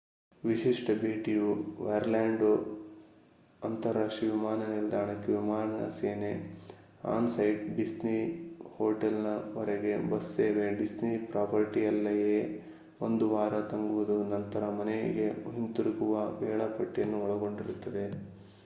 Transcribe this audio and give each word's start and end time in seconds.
"ವಿಶಿಷ್ಟ 0.43 0.91
ಭೇಟಿ"ಯು 0.99 1.49
ಒರ್ಲ್ಯಾಂಡೊ 1.87 2.47
ಅಂತರರಾಷ್ಟ್ರೀಯ 3.61 4.29
ವಿಮಾನ 4.31 4.69
ನಿಲ್ದಾಣಕ್ಕೆ 4.69 5.29
ವಿಮಾನ 5.33 5.67
ಸೇವೆ 5.91 6.31
ಆನ್-ಸೈಟ್ 7.11 7.61
ಡಿಸ್ನಿ 7.77 8.15
ಹೋಟೆಲ್‌ವರೆಗೆ 8.71 9.93
ಬಸ್ 10.07 10.31
ಸೇವೆ 10.31 10.65
ಡಿಸ್ನಿ 10.81 11.11
ಪ್ರಾಪರ್ಟಿಯಲ್ಲ್ಲಯೇ 11.29 12.35
ಒಂದು 13.01 13.27
ವಾರ 13.31 13.53
ತಂಗುವುದು 13.71 14.17
ನಂತರ 14.33 14.71
ಮನೆಗೆ 14.79 15.27
ಹಿಂತಿರುಗುವ 15.49 16.15
ವೇಳಾಪಟ್ಟಿಯನ್ನು 16.41 17.19
ಒಳಗೊಂಡಿರುತ್ತದೆ 17.25 18.05